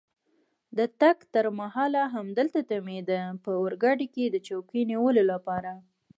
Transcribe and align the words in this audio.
د 0.77 0.79
تګ 1.01 1.17
تر 1.33 1.45
مهاله 1.59 2.03
همدلته 2.15 2.59
تمېده، 2.71 3.19
په 3.43 3.51
اورګاډي 3.59 4.07
کې 4.15 4.25
د 4.29 4.37
چوکۍ 4.47 4.81
نیولو 4.91 5.23
لپاره. 5.31 5.71